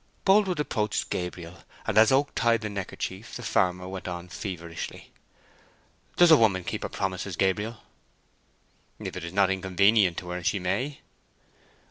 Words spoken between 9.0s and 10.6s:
it is not inconvenient to her she